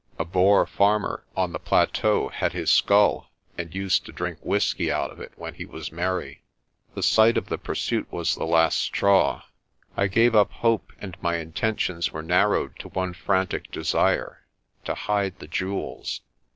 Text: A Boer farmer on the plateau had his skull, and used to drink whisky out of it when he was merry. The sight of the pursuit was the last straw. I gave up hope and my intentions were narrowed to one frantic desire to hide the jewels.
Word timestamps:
A 0.17 0.25
Boer 0.25 0.65
farmer 0.65 1.23
on 1.37 1.51
the 1.51 1.59
plateau 1.59 2.29
had 2.29 2.53
his 2.53 2.71
skull, 2.71 3.29
and 3.55 3.75
used 3.75 4.03
to 4.07 4.11
drink 4.11 4.39
whisky 4.41 4.91
out 4.91 5.11
of 5.11 5.19
it 5.19 5.31
when 5.35 5.53
he 5.53 5.63
was 5.67 5.91
merry. 5.91 6.41
The 6.95 7.03
sight 7.03 7.37
of 7.37 7.49
the 7.49 7.59
pursuit 7.59 8.11
was 8.11 8.33
the 8.33 8.47
last 8.47 8.79
straw. 8.79 9.43
I 9.95 10.07
gave 10.07 10.33
up 10.33 10.49
hope 10.53 10.91
and 10.99 11.15
my 11.21 11.35
intentions 11.37 12.11
were 12.11 12.23
narrowed 12.23 12.79
to 12.79 12.89
one 12.89 13.13
frantic 13.13 13.69
desire 13.71 14.47
to 14.85 14.95
hide 14.95 15.37
the 15.37 15.47
jewels. 15.47 16.21